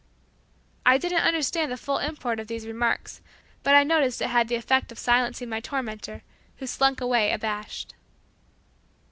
I 0.83 0.97
didn't 0.97 1.19
understand 1.21 1.71
the 1.71 1.77
full 1.77 1.99
import 1.99 2.39
of 2.39 2.47
these 2.47 2.65
remarks, 2.65 3.21
but 3.61 3.75
I 3.75 3.83
noticed 3.83 4.19
it 4.19 4.29
had 4.29 4.47
the 4.47 4.55
effect 4.55 4.91
of 4.91 4.97
silencing 4.97 5.47
my 5.47 5.59
tormentor 5.59 6.23
who 6.55 6.65
slunk 6.65 7.01
away 7.01 7.31
abashed. 7.31 7.93